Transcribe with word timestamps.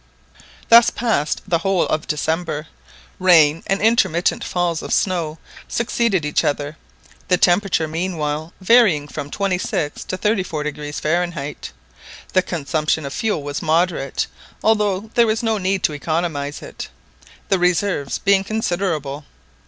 Thus 0.69 0.89
passed 0.89 1.43
the 1.47 1.59
whole 1.59 1.83
of 1.85 2.07
December, 2.07 2.65
rain 3.19 3.61
and 3.67 3.79
intermittent 3.79 4.43
falls 4.43 4.81
of 4.81 4.91
snow 4.93 5.37
succeeded 5.67 6.25
each 6.25 6.43
other, 6.43 6.75
the 7.27 7.37
temperature 7.37 7.87
meanwhile 7.87 8.51
varying 8.59 9.07
from 9.07 9.29
26° 9.29 10.07
to 10.07 10.17
34° 10.17 10.99
Fahrenheit. 10.99 11.71
The 12.33 12.41
consumption 12.41 13.05
of 13.05 13.13
fuel 13.13 13.43
was 13.43 13.61
moderate, 13.61 14.25
although 14.63 15.11
there 15.13 15.27
was 15.27 15.43
no 15.43 15.59
need 15.59 15.83
to 15.83 15.93
economise 15.93 16.63
it, 16.63 16.89
the 17.49 17.59
reserves 17.59 18.17
being 18.17 18.43
considerable. 18.43 19.25